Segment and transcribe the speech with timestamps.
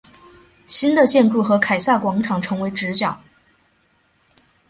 [0.65, 3.21] 新的建筑和凯撒广场成为直角。